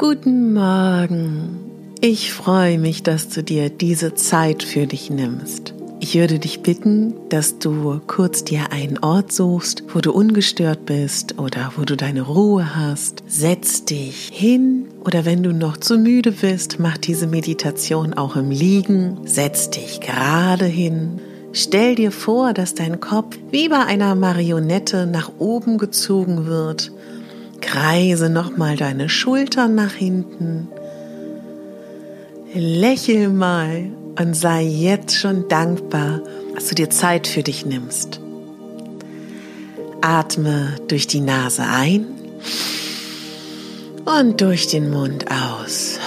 [0.00, 1.58] Guten Morgen.
[2.00, 5.74] Ich freue mich, dass du dir diese Zeit für dich nimmst.
[6.00, 11.38] Ich würde dich bitten, dass du kurz dir einen Ort suchst, wo du ungestört bist
[11.38, 13.22] oder wo du deine Ruhe hast.
[13.28, 18.50] Setz dich hin oder wenn du noch zu müde bist, mach diese Meditation auch im
[18.50, 19.18] Liegen.
[19.26, 21.20] Setz dich gerade hin.
[21.52, 26.90] Stell dir vor, dass dein Kopf wie bei einer Marionette nach oben gezogen wird
[27.60, 30.68] Kreise nochmal deine Schultern nach hinten.
[32.54, 36.20] Lächel mal und sei jetzt schon dankbar,
[36.54, 38.20] dass du dir Zeit für dich nimmst.
[40.00, 42.06] Atme durch die Nase ein
[44.04, 45.98] und durch den Mund aus.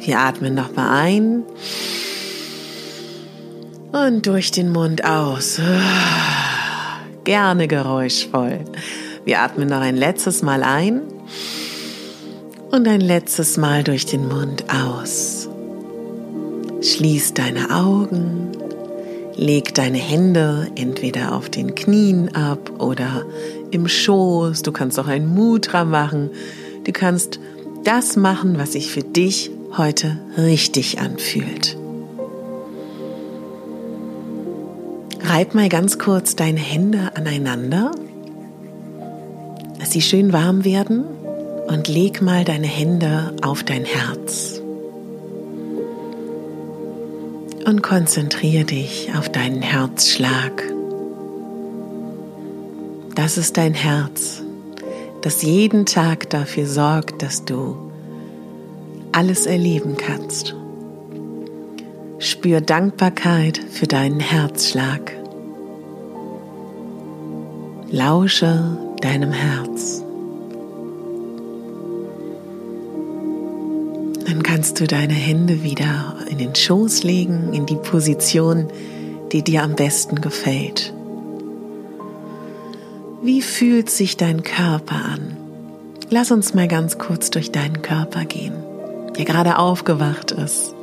[0.00, 1.42] Wir atmen nochmal ein
[3.92, 5.60] und durch den Mund aus.
[7.24, 8.60] Gerne geräuschvoll.
[9.26, 11.02] Wir atmen noch ein letztes Mal ein
[12.70, 15.48] und ein letztes Mal durch den Mund aus.
[16.80, 18.52] Schließ deine Augen,
[19.34, 23.26] leg deine Hände entweder auf den Knien ab oder
[23.72, 24.62] im Schoß.
[24.62, 26.30] Du kannst auch ein Mudra machen.
[26.84, 27.40] Du kannst
[27.82, 31.76] das machen, was sich für dich heute richtig anfühlt.
[35.20, 37.90] Reib mal ganz kurz deine Hände aneinander
[39.96, 41.06] sie schön warm werden
[41.68, 44.60] und leg mal deine Hände auf dein Herz.
[47.64, 50.62] Und konzentriere dich auf deinen Herzschlag.
[53.14, 54.42] Das ist dein Herz,
[55.22, 57.90] das jeden Tag dafür sorgt, dass du
[59.12, 60.54] alles erleben kannst.
[62.18, 65.10] Spür Dankbarkeit für deinen Herzschlag.
[67.90, 70.02] Lausche deinem Herz.
[74.26, 78.68] Dann kannst du deine Hände wieder in den Schoß legen, in die Position,
[79.30, 80.92] die dir am besten gefällt.
[83.22, 85.36] Wie fühlt sich dein Körper an?
[86.10, 88.54] Lass uns mal ganz kurz durch deinen Körper gehen,
[89.16, 90.74] der gerade aufgewacht ist.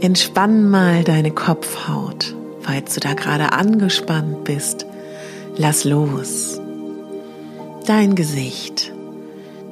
[0.00, 4.86] Entspann mal deine Kopfhaut, falls du da gerade angespannt bist.
[5.56, 6.60] Lass los.
[7.86, 8.92] Dein Gesicht,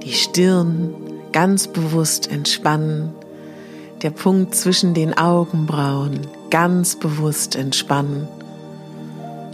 [0.04, 0.94] die Stirn
[1.32, 3.10] ganz bewusst entspannen,
[4.02, 6.20] der Punkt zwischen den Augenbrauen
[6.50, 8.28] ganz bewusst entspannen.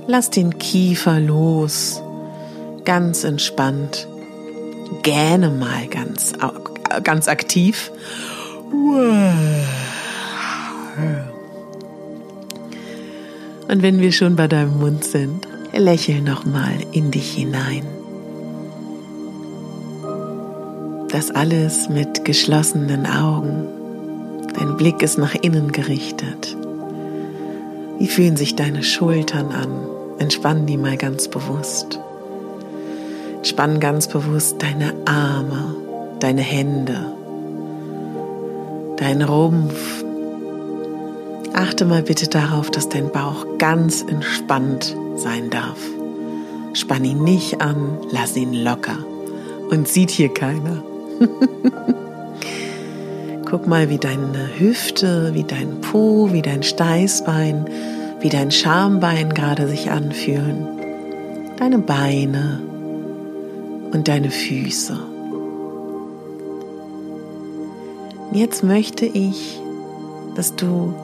[0.07, 2.03] Lass den Kiefer los,
[2.85, 4.07] ganz entspannt.
[5.03, 6.35] Gähne mal ganz,
[7.05, 7.91] ganz aktiv.
[13.69, 17.85] Und wenn wir schon bei deinem Mund sind, lächel nochmal in dich hinein.
[21.11, 23.67] Das alles mit geschlossenen Augen.
[24.59, 26.57] Dein Blick ist nach innen gerichtet.
[27.99, 29.71] Wie fühlen sich deine Schultern an?
[30.19, 31.99] Entspann die mal ganz bewusst.
[33.37, 35.75] Entspann ganz bewusst deine Arme,
[36.21, 37.13] deine Hände,
[38.97, 39.98] dein Rumpf.
[41.59, 45.81] Achte mal bitte darauf, dass dein Bauch ganz entspannt sein darf.
[46.73, 48.97] Spann ihn nicht an, lass ihn locker
[49.69, 50.85] und sieht hier keiner.
[53.45, 57.69] Guck mal, wie deine Hüfte, wie dein Po, wie dein Steißbein,
[58.21, 60.65] wie dein Schambein gerade sich anfühlen.
[61.57, 62.61] Deine Beine
[63.91, 64.97] und deine Füße.
[68.31, 69.61] Jetzt möchte ich,
[70.37, 70.95] dass du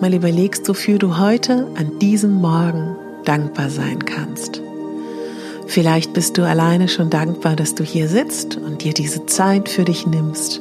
[0.00, 4.60] mal überlegst, wofür du heute an diesem Morgen dankbar sein kannst.
[5.66, 9.84] Vielleicht bist du alleine schon dankbar, dass du hier sitzt und dir diese Zeit für
[9.84, 10.60] dich nimmst.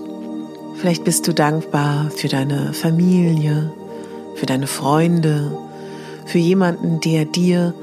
[0.76, 3.72] Vielleicht bist du dankbar für deine Familie,
[4.36, 5.58] für deine Freunde,
[6.26, 7.74] für jemanden, der dir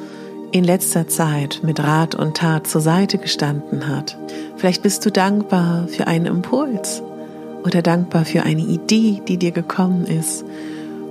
[0.52, 4.18] in letzter Zeit mit Rat und Tat zur Seite gestanden hat.
[4.56, 7.02] Vielleicht bist du dankbar für einen Impuls
[7.64, 10.44] oder dankbar für eine Idee, die dir gekommen ist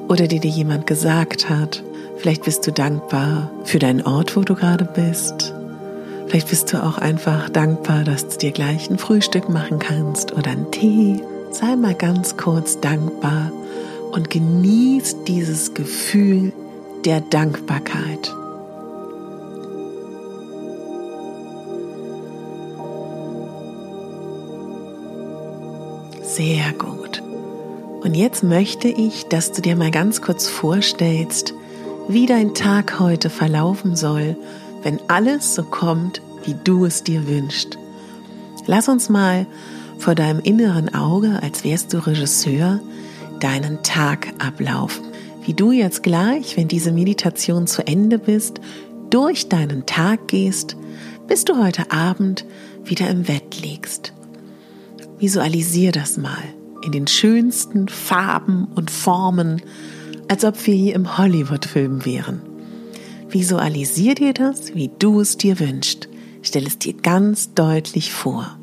[0.09, 1.83] oder die dir jemand gesagt hat.
[2.17, 5.53] Vielleicht bist du dankbar für deinen Ort, wo du gerade bist.
[6.27, 10.51] Vielleicht bist du auch einfach dankbar, dass du dir gleich ein Frühstück machen kannst oder
[10.51, 11.21] einen Tee.
[11.51, 13.51] Sei mal ganz kurz dankbar
[14.11, 16.51] und genieß dieses Gefühl
[17.05, 18.35] der Dankbarkeit.
[26.21, 26.99] Sehr gut.
[28.01, 31.54] Und jetzt möchte ich, dass du dir mal ganz kurz vorstellst,
[32.07, 34.38] wie dein Tag heute verlaufen soll,
[34.84, 37.78] wenn alles so kommt, wie du es dir wünschst.
[38.66, 39.46] Lass uns mal
[39.98, 42.80] vor deinem inneren Auge, als wärst du Regisseur,
[43.42, 45.06] deinen Tag ablaufen.
[45.46, 48.62] Wie du jetzt gleich, wenn diese Meditation zu Ende bist,
[49.10, 50.78] durch deinen Tag gehst,
[51.28, 52.46] bis du heute Abend
[52.84, 54.13] wieder im Bett liegst.
[55.19, 56.44] Visualisier das mal
[56.83, 59.61] in den schönsten Farben und Formen,
[60.27, 62.41] als ob wir hier im Hollywood-Film wären.
[63.29, 66.09] Visualisier dir das, wie du es dir wünschst.
[66.41, 68.57] Stell es dir ganz deutlich vor.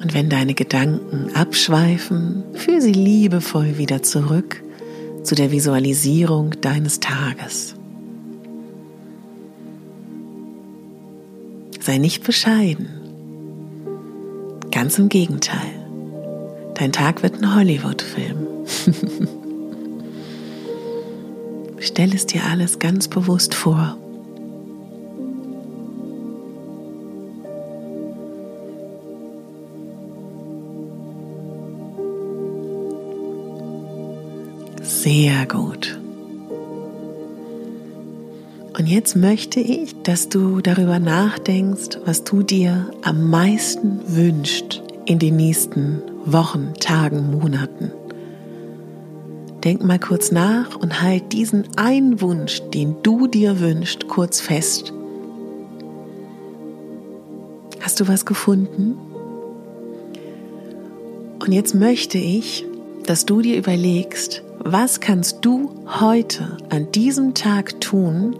[0.00, 4.62] Und wenn deine Gedanken abschweifen, führ sie liebevoll wieder zurück
[5.22, 7.77] zu der Visualisierung deines Tages.
[11.88, 12.86] Sei nicht bescheiden.
[14.70, 15.86] Ganz im Gegenteil.
[16.74, 18.46] Dein Tag wird ein Hollywood-Film.
[21.78, 23.96] Stell es dir alles ganz bewusst vor.
[34.82, 35.97] Sehr gut.
[38.78, 45.18] Und jetzt möchte ich, dass du darüber nachdenkst, was du dir am meisten wünschst in
[45.18, 47.90] den nächsten Wochen, Tagen, Monaten.
[49.64, 54.92] Denk mal kurz nach und halt diesen einen Wunsch, den du dir wünschst, kurz fest.
[57.80, 58.96] Hast du was gefunden?
[61.40, 62.64] Und jetzt möchte ich,
[63.06, 68.36] dass du dir überlegst, was kannst du heute an diesem Tag tun,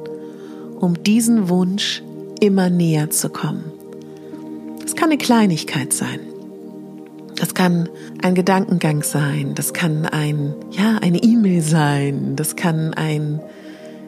[0.81, 2.03] um diesen Wunsch
[2.41, 3.65] immer näher zu kommen?
[4.85, 6.21] Es kann eine Kleinigkeit sein.
[7.37, 7.89] Das kann
[8.23, 13.41] ein Gedankengang sein, das kann ein, ja, eine E-Mail sein, das kann ein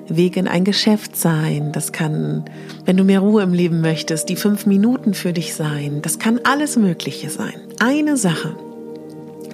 [0.08, 2.44] Weg in ein Geschäft sein, das kann,
[2.84, 6.40] wenn du mehr Ruhe im Leben möchtest, die fünf Minuten für dich sein, das kann
[6.42, 7.54] alles Mögliche sein.
[7.78, 8.56] Eine Sache,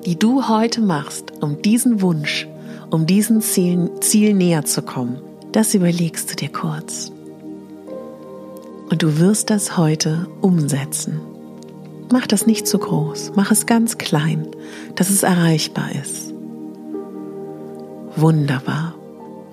[0.06, 2.48] die du heute machst, um diesen Wunsch
[2.90, 5.18] um diesem Ziel, Ziel näher zu kommen,
[5.56, 7.10] das überlegst du dir kurz.
[8.90, 11.18] Und du wirst das heute umsetzen.
[12.12, 14.48] Mach das nicht zu groß, mach es ganz klein,
[14.96, 16.34] dass es erreichbar ist.
[18.16, 18.96] Wunderbar.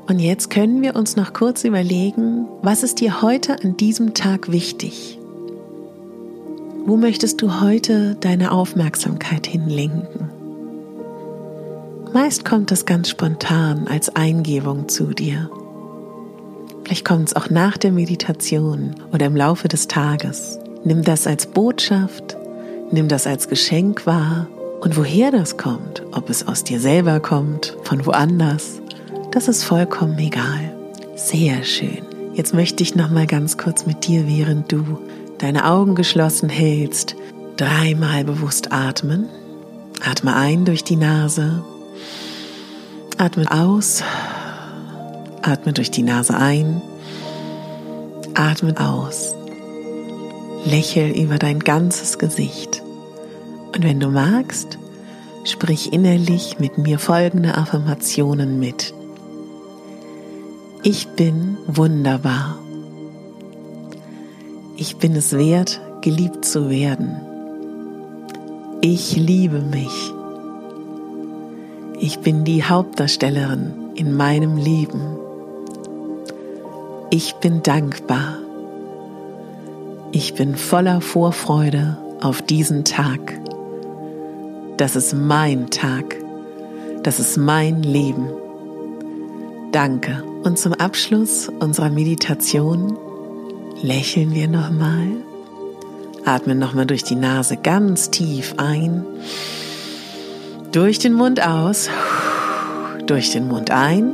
[0.05, 4.51] Und jetzt können wir uns noch kurz überlegen, was ist dir heute an diesem Tag
[4.51, 5.17] wichtig?
[6.85, 10.29] Wo möchtest du heute deine Aufmerksamkeit hinlenken?
[12.13, 15.49] Meist kommt es ganz spontan als Eingebung zu dir.
[16.83, 20.59] Vielleicht kommt es auch nach der Meditation oder im Laufe des Tages.
[20.83, 22.37] Nimm das als Botschaft,
[22.91, 24.47] nimm das als Geschenk wahr
[24.81, 28.81] und woher das kommt, ob es aus dir selber kommt, von woanders,
[29.31, 30.75] das ist vollkommen egal.
[31.15, 32.03] Sehr schön.
[32.33, 34.99] Jetzt möchte ich noch mal ganz kurz mit dir, während du
[35.37, 37.15] deine Augen geschlossen hältst,
[37.57, 39.29] dreimal bewusst atmen.
[40.05, 41.63] Atme ein durch die Nase
[43.17, 44.03] Atme aus,
[45.43, 46.81] atme durch die Nase ein,
[48.33, 49.35] atme aus.
[50.65, 52.81] Lächel über dein ganzes Gesicht.
[53.75, 54.77] Und wenn du magst,
[55.43, 58.93] sprich innerlich mit mir folgende Affirmationen mit.
[60.83, 62.57] Ich bin wunderbar.
[64.77, 67.21] Ich bin es wert, geliebt zu werden.
[68.81, 70.11] Ich liebe mich.
[71.99, 75.22] Ich bin die Hauptdarstellerin in meinem Leben.
[77.15, 78.39] Ich bin dankbar.
[80.11, 83.39] Ich bin voller Vorfreude auf diesen Tag.
[84.77, 86.15] Das ist mein Tag.
[87.03, 88.31] Das ist mein Leben.
[89.71, 90.23] Danke.
[90.43, 92.97] Und zum Abschluss unserer Meditation
[93.83, 95.09] lächeln wir nochmal.
[96.25, 99.05] Atmen nochmal durch die Nase ganz tief ein.
[100.71, 101.91] Durch den Mund aus.
[103.05, 104.13] Durch den Mund ein.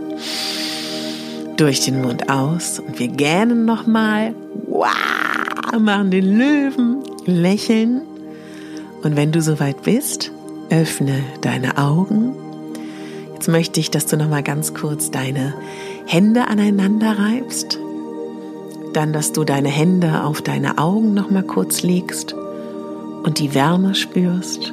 [1.59, 2.79] Durch den Mund aus.
[2.79, 4.33] Und wir gähnen nochmal.
[4.67, 7.03] Wow, machen den Löwen.
[7.25, 8.01] Lächeln.
[9.03, 10.31] Und wenn du soweit bist,
[10.69, 12.33] öffne deine Augen.
[13.33, 15.53] Jetzt möchte ich, dass du nochmal ganz kurz deine
[16.05, 17.77] Hände aneinander reibst.
[18.93, 22.33] Dann, dass du deine Hände auf deine Augen nochmal kurz legst
[23.23, 24.71] und die Wärme spürst.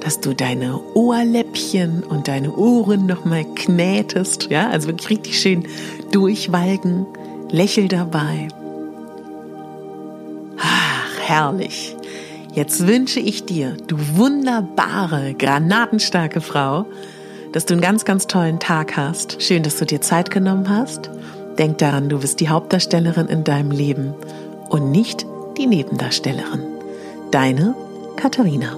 [0.00, 4.48] Dass du deine Ohrläppchen und deine Ohren nochmal knätest.
[4.50, 5.66] Ja, also wirklich richtig schön
[6.12, 7.06] durchwalken.
[7.50, 8.48] Lächel dabei.
[10.58, 11.96] Ach, herrlich.
[12.54, 16.86] Jetzt wünsche ich dir, du wunderbare, granatenstarke Frau,
[17.52, 19.42] dass du einen ganz, ganz tollen Tag hast.
[19.42, 21.10] Schön, dass du dir Zeit genommen hast.
[21.58, 24.14] Denk daran, du bist die Hauptdarstellerin in deinem Leben
[24.68, 25.26] und nicht
[25.56, 26.62] die Nebendarstellerin.
[27.30, 27.74] Deine
[28.16, 28.76] Katharina.